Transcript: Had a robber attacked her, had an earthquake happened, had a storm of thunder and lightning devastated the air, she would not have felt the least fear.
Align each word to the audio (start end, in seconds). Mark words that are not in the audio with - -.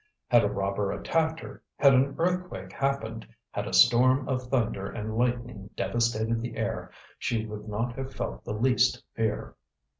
Had 0.29 0.43
a 0.43 0.49
robber 0.49 0.91
attacked 0.91 1.39
her, 1.41 1.61
had 1.75 1.93
an 1.93 2.15
earthquake 2.17 2.73
happened, 2.73 3.27
had 3.51 3.67
a 3.67 3.73
storm 3.75 4.27
of 4.27 4.47
thunder 4.49 4.87
and 4.87 5.15
lightning 5.15 5.69
devastated 5.75 6.41
the 6.41 6.55
air, 6.57 6.89
she 7.19 7.45
would 7.45 7.69
not 7.69 7.95
have 7.97 8.11
felt 8.11 8.43
the 8.43 8.53
least 8.55 9.03
fear. 9.13 9.53